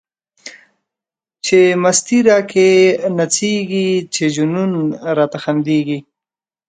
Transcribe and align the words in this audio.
چی 1.45 1.59
مستی 1.81 2.17
را 2.27 2.37
کی 2.51 2.69
نڅیږی، 3.17 3.87
چی 4.13 4.25
جنون 4.35 4.71
راته 5.17 5.37
خندیږی 5.43 5.99